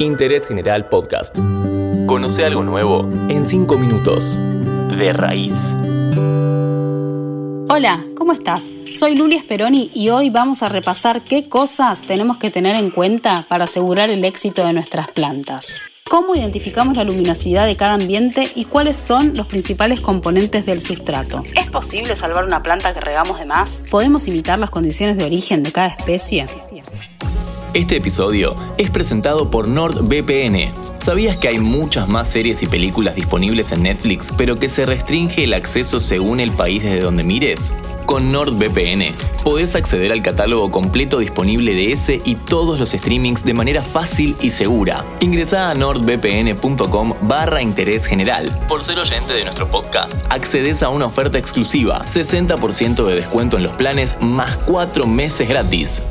Interés 0.00 0.46
General 0.46 0.88
Podcast. 0.88 1.36
Conoce 2.06 2.44
algo 2.44 2.62
nuevo 2.62 3.10
en 3.28 3.44
5 3.44 3.76
minutos. 3.78 4.38
De 4.96 5.12
raíz. 5.12 5.74
Hola, 7.68 8.04
¿cómo 8.16 8.32
estás? 8.32 8.64
Soy 8.92 9.16
Luli 9.16 9.40
Speroni 9.40 9.90
y 9.92 10.10
hoy 10.10 10.30
vamos 10.30 10.62
a 10.62 10.68
repasar 10.68 11.24
qué 11.24 11.48
cosas 11.48 12.02
tenemos 12.02 12.36
que 12.36 12.50
tener 12.50 12.76
en 12.76 12.90
cuenta 12.90 13.46
para 13.48 13.64
asegurar 13.64 14.08
el 14.10 14.24
éxito 14.24 14.64
de 14.64 14.72
nuestras 14.72 15.10
plantas. 15.10 15.74
¿Cómo 16.08 16.36
identificamos 16.36 16.96
la 16.96 17.02
luminosidad 17.04 17.66
de 17.66 17.76
cada 17.76 17.94
ambiente 17.94 18.48
y 18.54 18.66
cuáles 18.66 18.96
son 18.96 19.36
los 19.36 19.46
principales 19.46 20.00
componentes 20.00 20.64
del 20.64 20.80
sustrato? 20.80 21.42
¿Es 21.56 21.68
posible 21.70 22.14
salvar 22.14 22.44
una 22.44 22.62
planta 22.62 22.94
que 22.94 23.00
regamos 23.00 23.40
de 23.40 23.46
más? 23.46 23.80
¿Podemos 23.90 24.28
imitar 24.28 24.60
las 24.60 24.70
condiciones 24.70 25.16
de 25.16 25.24
origen 25.24 25.64
de 25.64 25.72
cada 25.72 25.88
especie? 25.88 26.46
Este 27.74 27.96
episodio 27.96 28.54
es 28.78 28.90
presentado 28.90 29.50
por 29.50 29.68
NordVPN. 29.68 30.72
¿Sabías 30.98 31.36
que 31.36 31.48
hay 31.48 31.58
muchas 31.58 32.08
más 32.08 32.26
series 32.26 32.62
y 32.62 32.66
películas 32.66 33.14
disponibles 33.14 33.72
en 33.72 33.82
Netflix, 33.82 34.32
pero 34.36 34.54
que 34.54 34.70
se 34.70 34.84
restringe 34.84 35.44
el 35.44 35.52
acceso 35.52 36.00
según 36.00 36.40
el 36.40 36.50
país 36.50 36.82
desde 36.82 37.00
donde 37.00 37.24
mires? 37.24 37.74
Con 38.06 38.32
NordVPN 38.32 39.14
podés 39.44 39.74
acceder 39.74 40.12
al 40.12 40.22
catálogo 40.22 40.70
completo 40.70 41.18
disponible 41.18 41.74
de 41.74 41.90
ese 41.90 42.18
y 42.24 42.36
todos 42.36 42.80
los 42.80 42.90
streamings 42.90 43.44
de 43.44 43.52
manera 43.52 43.82
fácil 43.82 44.34
y 44.40 44.48
segura. 44.48 45.04
Ingresá 45.20 45.70
a 45.70 45.74
nordvpn.com 45.74 47.12
barra 47.22 47.60
interés 47.60 48.06
general. 48.06 48.48
Por 48.66 48.82
ser 48.82 48.98
oyente 48.98 49.34
de 49.34 49.44
nuestro 49.44 49.68
podcast, 49.68 50.14
accedes 50.30 50.82
a 50.82 50.88
una 50.88 51.06
oferta 51.06 51.36
exclusiva, 51.36 52.00
60% 52.00 53.04
de 53.06 53.14
descuento 53.14 53.58
en 53.58 53.62
los 53.62 53.72
planes 53.72 54.16
más 54.22 54.56
4 54.66 55.06
meses 55.06 55.48
gratis. 55.48 56.02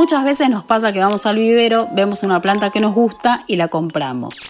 Muchas 0.00 0.24
veces 0.24 0.48
nos 0.48 0.64
pasa 0.64 0.94
que 0.94 0.98
vamos 0.98 1.26
al 1.26 1.36
vivero, 1.36 1.86
vemos 1.92 2.22
una 2.22 2.40
planta 2.40 2.70
que 2.70 2.80
nos 2.80 2.94
gusta 2.94 3.44
y 3.46 3.56
la 3.56 3.68
compramos. 3.68 4.40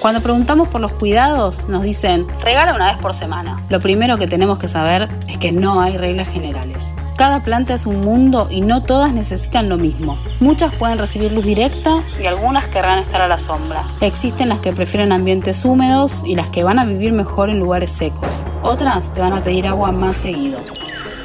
Cuando 0.00 0.20
preguntamos 0.20 0.68
por 0.68 0.82
los 0.82 0.92
cuidados, 0.92 1.66
nos 1.66 1.82
dicen, 1.82 2.26
regala 2.42 2.74
una 2.74 2.92
vez 2.92 3.00
por 3.00 3.14
semana. 3.14 3.58
Lo 3.70 3.80
primero 3.80 4.18
que 4.18 4.26
tenemos 4.26 4.58
que 4.58 4.68
saber 4.68 5.08
es 5.26 5.38
que 5.38 5.50
no 5.50 5.80
hay 5.80 5.96
reglas 5.96 6.28
generales. 6.28 6.92
Cada 7.16 7.42
planta 7.42 7.72
es 7.72 7.86
un 7.86 8.02
mundo 8.02 8.48
y 8.50 8.60
no 8.60 8.82
todas 8.82 9.14
necesitan 9.14 9.70
lo 9.70 9.78
mismo. 9.78 10.18
Muchas 10.40 10.74
pueden 10.74 10.98
recibir 10.98 11.32
luz 11.32 11.46
directa 11.46 12.02
y 12.22 12.26
algunas 12.26 12.68
querrán 12.68 12.98
estar 12.98 13.22
a 13.22 13.28
la 13.28 13.38
sombra. 13.38 13.84
Existen 14.02 14.50
las 14.50 14.60
que 14.60 14.74
prefieren 14.74 15.12
ambientes 15.12 15.64
húmedos 15.64 16.22
y 16.26 16.34
las 16.34 16.50
que 16.50 16.64
van 16.64 16.78
a 16.78 16.84
vivir 16.84 17.12
mejor 17.12 17.48
en 17.48 17.60
lugares 17.60 17.92
secos. 17.92 18.44
Otras 18.62 19.10
te 19.14 19.22
van 19.22 19.32
a 19.32 19.40
pedir 19.40 19.66
agua 19.68 19.90
más 19.90 20.16
seguido. 20.16 20.58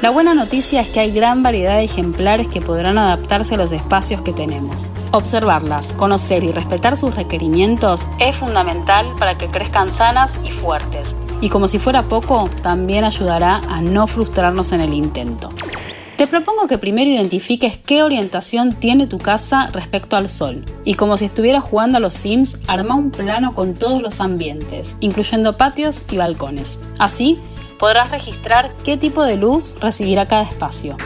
La 0.04 0.10
buena 0.10 0.34
noticia 0.34 0.82
es 0.82 0.90
que 0.90 1.00
hay 1.00 1.12
gran 1.12 1.42
variedad 1.42 1.78
de 1.78 1.84
ejemplares 1.84 2.46
que 2.46 2.60
podrán 2.60 2.98
adaptarse 2.98 3.54
a 3.54 3.56
los 3.56 3.72
espacios 3.72 4.20
que 4.20 4.34
tenemos. 4.34 4.90
Observarlas, 5.12 5.94
conocer 5.94 6.44
y 6.44 6.52
respetar 6.52 6.98
sus 6.98 7.16
requerimientos 7.16 8.06
es 8.20 8.36
fundamental 8.36 9.06
para 9.18 9.38
que 9.38 9.46
crezcan 9.46 9.90
sanas 9.90 10.38
y 10.44 10.50
fuertes. 10.50 11.14
Y 11.40 11.48
como 11.48 11.68
si 11.68 11.78
fuera 11.78 12.02
poco, 12.02 12.50
también 12.62 13.04
ayudará 13.04 13.62
a 13.66 13.80
no 13.80 14.06
frustrarnos 14.06 14.72
en 14.72 14.82
el 14.82 14.92
intento. 14.92 15.48
Te 16.18 16.26
propongo 16.26 16.66
que 16.68 16.76
primero 16.76 17.10
identifiques 17.10 17.78
qué 17.78 18.02
orientación 18.02 18.74
tiene 18.74 19.06
tu 19.06 19.16
casa 19.16 19.70
respecto 19.72 20.18
al 20.18 20.28
sol. 20.28 20.66
Y 20.84 20.94
como 20.94 21.16
si 21.16 21.24
estuvieras 21.24 21.64
jugando 21.64 21.96
a 21.96 22.00
los 22.00 22.12
Sims, 22.12 22.58
arma 22.66 22.94
un 22.94 23.10
plano 23.10 23.54
con 23.54 23.72
todos 23.72 24.02
los 24.02 24.20
ambientes, 24.20 24.96
incluyendo 25.00 25.56
patios 25.56 26.02
y 26.10 26.18
balcones. 26.18 26.78
Así, 26.98 27.40
podrás 27.78 28.10
registrar 28.10 28.72
qué 28.84 28.96
tipo 28.96 29.22
de 29.24 29.36
luz 29.36 29.76
recibirá 29.80 30.26
cada 30.26 30.42
espacio. 30.42 30.96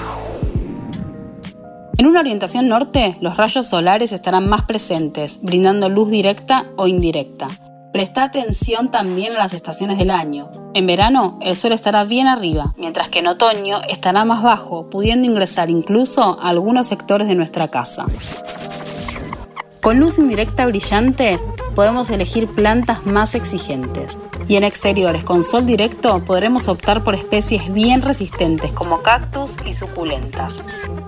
En 1.97 2.07
una 2.07 2.21
orientación 2.21 2.69
norte, 2.69 3.17
los 3.21 3.37
rayos 3.37 3.67
solares 3.67 4.13
estarán 4.13 4.49
más 4.49 4.63
presentes, 4.63 5.41
brindando 5.43 5.89
luz 5.89 6.11
directa 6.11 6.67
o 6.77 6.87
indirecta. 6.87 7.49
Presta 7.93 8.23
atención 8.23 8.93
también 8.93 9.35
a 9.35 9.39
las 9.39 9.55
estaciones 9.55 9.99
del 9.99 10.11
año. 10.11 10.49
En 10.75 10.87
verano, 10.87 11.39
el 11.43 11.57
sol 11.57 11.73
estará 11.73 12.05
bien 12.05 12.29
arriba, 12.29 12.75
mientras 12.77 13.09
que 13.09 13.19
en 13.19 13.27
otoño 13.27 13.81
estará 13.89 14.25
más 14.25 14.45
bajo, 14.45 14.89
pudiendo 14.89 15.27
ingresar 15.27 15.71
incluso 15.71 16.39
a 16.41 16.51
algunos 16.51 16.87
sectores 16.87 17.27
de 17.27 17.35
nuestra 17.35 17.67
casa. 17.69 18.07
Con 19.81 19.99
luz 19.99 20.19
indirecta 20.19 20.67
brillante, 20.67 21.41
podemos 21.79 22.11
elegir 22.11 22.49
plantas 22.49 23.07
más 23.07 23.37
exigentes. 23.37 24.19
Y 24.49 24.57
en 24.57 24.65
exteriores 24.65 25.23
con 25.23 25.45
sol 25.45 25.65
directo 25.65 26.25
podremos 26.25 26.67
optar 26.67 27.05
por 27.05 27.15
especies 27.15 27.73
bien 27.73 28.03
resistentes 28.03 28.73
como 28.73 29.01
cactus 29.03 29.55
y 29.65 29.73
suculentas. 29.73 30.61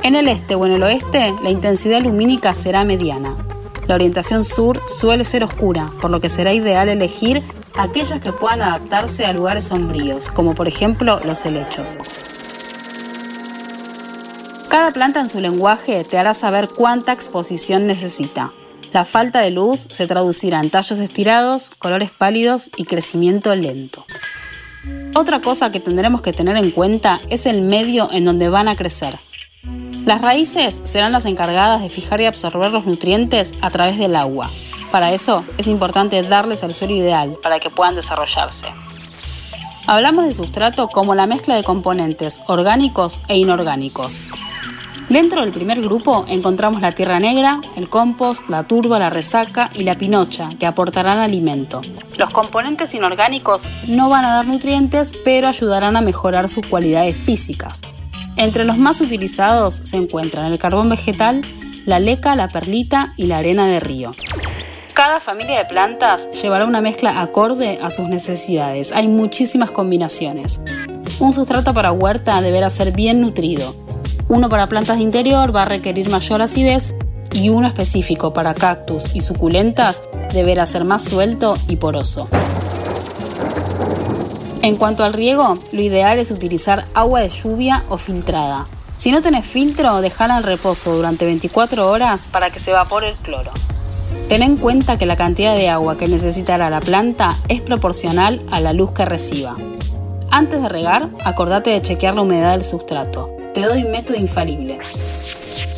En 0.04 0.14
el 0.14 0.28
este 0.28 0.54
o 0.54 0.64
en 0.66 0.70
el 0.74 0.82
oeste 0.84 1.34
la 1.42 1.50
intensidad 1.50 2.00
lumínica 2.00 2.54
será 2.54 2.84
mediana. 2.84 3.34
La 3.88 3.96
orientación 3.96 4.44
sur 4.44 4.80
suele 4.86 5.24
ser 5.24 5.42
oscura, 5.42 5.90
por 6.00 6.12
lo 6.12 6.20
que 6.20 6.28
será 6.28 6.52
ideal 6.52 6.88
elegir 6.88 7.42
aquellas 7.76 8.20
que 8.20 8.30
puedan 8.30 8.62
adaptarse 8.62 9.24
a 9.24 9.32
lugares 9.32 9.64
sombríos, 9.64 10.28
como 10.28 10.54
por 10.54 10.68
ejemplo 10.68 11.18
los 11.24 11.44
helechos. 11.46 11.96
Cada 14.68 14.92
planta 14.92 15.18
en 15.18 15.28
su 15.28 15.40
lenguaje 15.40 16.04
te 16.04 16.16
hará 16.16 16.32
saber 16.32 16.68
cuánta 16.68 17.10
exposición 17.12 17.88
necesita. 17.88 18.52
La 18.92 19.04
falta 19.04 19.40
de 19.40 19.50
luz 19.50 19.86
se 19.90 20.06
traducirá 20.06 20.60
en 20.60 20.70
tallos 20.70 20.98
estirados, 20.98 21.70
colores 21.78 22.10
pálidos 22.10 22.70
y 22.76 22.84
crecimiento 22.84 23.54
lento. 23.54 24.04
Otra 25.14 25.40
cosa 25.40 25.70
que 25.70 25.78
tendremos 25.78 26.22
que 26.22 26.32
tener 26.32 26.56
en 26.56 26.70
cuenta 26.70 27.20
es 27.28 27.46
el 27.46 27.62
medio 27.62 28.10
en 28.10 28.24
donde 28.24 28.48
van 28.48 28.66
a 28.66 28.76
crecer. 28.76 29.20
Las 30.06 30.20
raíces 30.22 30.80
serán 30.84 31.12
las 31.12 31.26
encargadas 31.26 31.82
de 31.82 31.90
fijar 31.90 32.20
y 32.20 32.26
absorber 32.26 32.72
los 32.72 32.86
nutrientes 32.86 33.52
a 33.60 33.70
través 33.70 33.98
del 33.98 34.16
agua. 34.16 34.50
Para 34.90 35.12
eso 35.12 35.44
es 35.56 35.68
importante 35.68 36.20
darles 36.22 36.62
el 36.64 36.74
suelo 36.74 36.96
ideal 36.96 37.36
para 37.42 37.60
que 37.60 37.70
puedan 37.70 37.94
desarrollarse. 37.94 38.66
Hablamos 39.86 40.24
de 40.24 40.32
sustrato 40.32 40.88
como 40.88 41.14
la 41.14 41.26
mezcla 41.26 41.54
de 41.54 41.64
componentes 41.64 42.40
orgánicos 42.46 43.20
e 43.28 43.36
inorgánicos. 43.36 44.22
Dentro 45.10 45.40
del 45.40 45.50
primer 45.50 45.80
grupo 45.82 46.24
encontramos 46.28 46.80
la 46.80 46.92
tierra 46.92 47.18
negra, 47.18 47.60
el 47.74 47.88
compost, 47.88 48.48
la 48.48 48.62
turba, 48.62 48.96
la 49.00 49.10
resaca 49.10 49.68
y 49.74 49.82
la 49.82 49.98
pinocha, 49.98 50.50
que 50.56 50.66
aportarán 50.66 51.18
alimento. 51.18 51.82
Los 52.16 52.30
componentes 52.30 52.94
inorgánicos 52.94 53.68
no 53.88 54.08
van 54.08 54.24
a 54.24 54.36
dar 54.36 54.46
nutrientes, 54.46 55.12
pero 55.24 55.48
ayudarán 55.48 55.96
a 55.96 56.00
mejorar 56.00 56.48
sus 56.48 56.64
cualidades 56.64 57.16
físicas. 57.16 57.80
Entre 58.36 58.64
los 58.64 58.78
más 58.78 59.00
utilizados 59.00 59.80
se 59.82 59.96
encuentran 59.96 60.46
el 60.46 60.60
carbón 60.60 60.88
vegetal, 60.88 61.42
la 61.86 61.98
leca, 61.98 62.36
la 62.36 62.46
perlita 62.46 63.12
y 63.16 63.26
la 63.26 63.38
arena 63.38 63.66
de 63.66 63.80
río. 63.80 64.14
Cada 64.94 65.18
familia 65.18 65.58
de 65.58 65.64
plantas 65.64 66.30
llevará 66.40 66.66
una 66.66 66.82
mezcla 66.82 67.20
acorde 67.20 67.80
a 67.82 67.90
sus 67.90 68.08
necesidades. 68.08 68.92
Hay 68.92 69.08
muchísimas 69.08 69.72
combinaciones. 69.72 70.60
Un 71.18 71.32
sustrato 71.32 71.74
para 71.74 71.90
huerta 71.90 72.40
deberá 72.42 72.70
ser 72.70 72.92
bien 72.92 73.20
nutrido, 73.20 73.74
uno 74.30 74.48
para 74.48 74.68
plantas 74.68 74.98
de 74.98 75.02
interior 75.02 75.54
va 75.54 75.62
a 75.62 75.64
requerir 75.64 76.08
mayor 76.08 76.40
acidez 76.40 76.94
y 77.32 77.48
uno 77.48 77.66
específico 77.66 78.32
para 78.32 78.54
cactus 78.54 79.10
y 79.12 79.22
suculentas 79.22 80.00
deberá 80.32 80.66
ser 80.66 80.84
más 80.84 81.02
suelto 81.02 81.58
y 81.66 81.76
poroso. 81.76 82.28
En 84.62 84.76
cuanto 84.76 85.02
al 85.02 85.14
riego, 85.14 85.58
lo 85.72 85.82
ideal 85.82 86.20
es 86.20 86.30
utilizar 86.30 86.84
agua 86.94 87.20
de 87.20 87.30
lluvia 87.30 87.82
o 87.88 87.98
filtrada. 87.98 88.66
Si 88.98 89.10
no 89.10 89.20
tenés 89.20 89.46
filtro, 89.46 90.00
dejala 90.00 90.38
en 90.38 90.44
reposo 90.44 90.94
durante 90.94 91.24
24 91.24 91.90
horas 91.90 92.28
para 92.30 92.50
que 92.50 92.60
se 92.60 92.70
evapore 92.70 93.08
el 93.08 93.16
cloro. 93.16 93.50
Ten 94.28 94.42
en 94.42 94.56
cuenta 94.58 94.96
que 94.96 95.06
la 95.06 95.16
cantidad 95.16 95.56
de 95.56 95.68
agua 95.68 95.96
que 95.96 96.06
necesitará 96.06 96.70
la 96.70 96.80
planta 96.80 97.36
es 97.48 97.62
proporcional 97.62 98.40
a 98.52 98.60
la 98.60 98.74
luz 98.74 98.92
que 98.92 99.04
reciba. 99.04 99.56
Antes 100.30 100.62
de 100.62 100.68
regar, 100.68 101.08
acordate 101.24 101.70
de 101.70 101.82
chequear 101.82 102.14
la 102.14 102.22
humedad 102.22 102.52
del 102.52 102.62
sustrato 102.62 103.39
te 103.54 103.62
doy 103.62 103.84
un 103.84 103.90
método 103.90 104.16
infalible. 104.16 104.78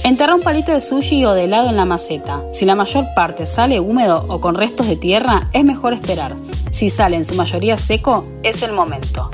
Enterra 0.04 0.34
un 0.34 0.42
palito 0.42 0.72
de 0.72 0.80
sushi 0.80 1.24
o 1.24 1.32
de 1.32 1.44
helado 1.44 1.68
en 1.68 1.76
la 1.76 1.84
maceta. 1.84 2.42
Si 2.52 2.64
la 2.64 2.74
mayor 2.74 3.06
parte 3.14 3.46
sale 3.46 3.80
húmedo 3.80 4.24
o 4.28 4.40
con 4.40 4.54
restos 4.54 4.88
de 4.88 4.96
tierra, 4.96 5.48
es 5.52 5.64
mejor 5.64 5.92
esperar. 5.92 6.34
Si 6.72 6.88
sale 6.88 7.16
en 7.16 7.24
su 7.24 7.34
mayoría 7.34 7.76
seco, 7.76 8.26
es 8.42 8.62
el 8.62 8.72
momento. 8.72 9.30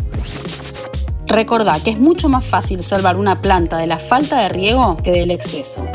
Recordá 1.27 1.81
que 1.81 1.91
es 1.91 1.99
mucho 1.99 2.29
más 2.29 2.45
fácil 2.45 2.83
salvar 2.83 3.17
una 3.17 3.41
planta 3.41 3.79
de 3.79 3.87
la 3.87 3.99
falta 3.99 4.41
de 4.41 4.49
riego 4.49 4.97
que 5.03 5.13
del 5.13 5.31
exceso. 5.31 5.87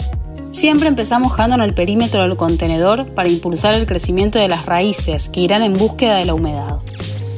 Siempre 0.51 0.88
empezamos 0.88 1.31
mojando 1.31 1.56
en 1.56 1.62
el 1.62 1.74
perímetro 1.74 2.22
del 2.22 2.38
contenedor 2.38 3.07
para 3.13 3.30
impulsar 3.30 3.74
el 3.74 3.88
crecimiento 3.88 4.38
de 4.38 4.48
las 4.48 4.66
raíces 4.66 5.30
que 5.30 5.42
irán 5.42 5.63
en 5.63 5.78
búsqueda 5.78 6.18
de 6.18 6.25
la 6.25 6.36
humedad. 6.36 6.80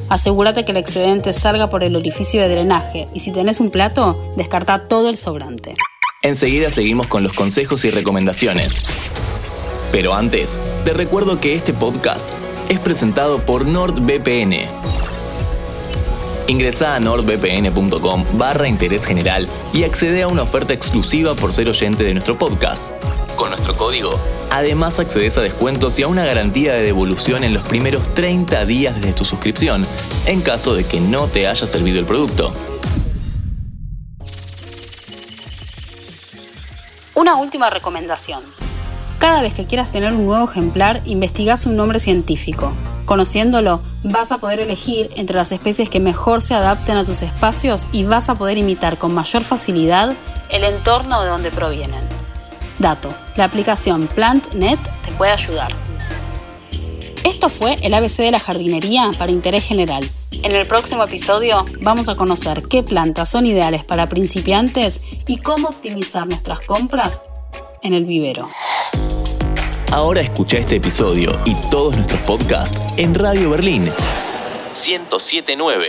Asegúrate 0.08 0.64
que 0.64 0.72
el 0.72 0.78
excedente 0.78 1.32
salga 1.32 1.68
por 1.68 1.82
el 1.82 1.96
orificio 1.96 2.40
de 2.40 2.48
drenaje 2.48 3.06
y 3.12 3.20
si 3.20 3.32
tenés 3.32 3.58
un 3.58 3.70
plato, 3.70 4.30
descarta 4.36 4.86
todo 4.86 5.08
el 5.08 5.16
sobrante. 5.16 5.74
Enseguida 6.22 6.70
seguimos 6.70 7.08
con 7.08 7.22
los 7.22 7.32
consejos 7.32 7.84
y 7.84 7.90
recomendaciones. 7.90 8.82
Pero 9.92 10.14
antes, 10.14 10.58
te 10.84 10.92
recuerdo 10.92 11.40
que 11.40 11.54
este 11.54 11.72
podcast 11.72 12.28
es 12.68 12.78
presentado 12.78 13.38
por 13.38 13.66
NordVPN. 13.66 14.68
Ingresa 16.48 16.94
a 16.94 17.00
nordvpn.com 17.00 18.24
barra 18.34 18.68
interés 18.68 19.04
general 19.04 19.48
y 19.72 19.82
accede 19.82 20.22
a 20.22 20.28
una 20.28 20.42
oferta 20.42 20.72
exclusiva 20.72 21.34
por 21.34 21.52
ser 21.52 21.68
oyente 21.68 22.04
de 22.04 22.12
nuestro 22.12 22.38
podcast. 22.38 22.95
Con 23.36 23.50
nuestro 23.50 23.76
código, 23.76 24.10
además 24.50 24.98
accedes 24.98 25.36
a 25.36 25.42
descuentos 25.42 25.98
y 25.98 26.02
a 26.02 26.08
una 26.08 26.24
garantía 26.24 26.72
de 26.72 26.82
devolución 26.82 27.44
en 27.44 27.52
los 27.52 27.62
primeros 27.68 28.14
30 28.14 28.64
días 28.64 28.96
desde 28.96 29.12
tu 29.12 29.26
suscripción, 29.26 29.82
en 30.24 30.40
caso 30.40 30.74
de 30.74 30.84
que 30.84 31.00
no 31.00 31.26
te 31.26 31.46
haya 31.46 31.66
servido 31.66 31.98
el 31.98 32.06
producto. 32.06 32.50
Una 37.14 37.36
última 37.36 37.68
recomendación. 37.68 38.42
Cada 39.18 39.42
vez 39.42 39.52
que 39.52 39.66
quieras 39.66 39.92
tener 39.92 40.14
un 40.14 40.24
nuevo 40.24 40.48
ejemplar, 40.48 41.02
investigas 41.04 41.66
un 41.66 41.76
nombre 41.76 42.00
científico. 42.00 42.72
Conociéndolo, 43.04 43.82
vas 44.02 44.32
a 44.32 44.38
poder 44.38 44.60
elegir 44.60 45.10
entre 45.14 45.36
las 45.36 45.52
especies 45.52 45.90
que 45.90 46.00
mejor 46.00 46.40
se 46.40 46.54
adapten 46.54 46.96
a 46.96 47.04
tus 47.04 47.20
espacios 47.20 47.86
y 47.92 48.04
vas 48.04 48.30
a 48.30 48.34
poder 48.34 48.56
imitar 48.56 48.96
con 48.96 49.14
mayor 49.14 49.44
facilidad 49.44 50.14
el 50.48 50.64
entorno 50.64 51.22
de 51.22 51.28
donde 51.28 51.50
provienen. 51.50 52.05
Dato, 52.78 53.08
la 53.36 53.44
aplicación 53.44 54.06
PlantNet 54.06 54.78
te 55.04 55.12
puede 55.12 55.32
ayudar. 55.32 55.74
Esto 57.24 57.48
fue 57.48 57.78
el 57.82 57.94
ABC 57.94 58.18
de 58.18 58.30
la 58.30 58.38
jardinería 58.38 59.10
para 59.18 59.32
interés 59.32 59.64
general. 59.64 60.08
En 60.30 60.54
el 60.54 60.66
próximo 60.66 61.02
episodio 61.02 61.64
vamos 61.80 62.08
a 62.08 62.14
conocer 62.14 62.62
qué 62.68 62.82
plantas 62.82 63.30
son 63.30 63.46
ideales 63.46 63.84
para 63.84 64.08
principiantes 64.08 65.00
y 65.26 65.38
cómo 65.38 65.68
optimizar 65.68 66.26
nuestras 66.26 66.60
compras 66.60 67.20
en 67.82 67.94
el 67.94 68.04
vivero. 68.04 68.48
Ahora 69.92 70.20
escucha 70.20 70.58
este 70.58 70.76
episodio 70.76 71.40
y 71.44 71.54
todos 71.70 71.96
nuestros 71.96 72.20
podcasts 72.20 72.78
en 72.96 73.14
Radio 73.14 73.50
Berlín 73.50 73.84
1079 73.84 75.88